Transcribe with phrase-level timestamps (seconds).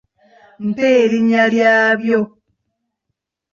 [0.67, 2.19] Mpa erinnya lyabyo.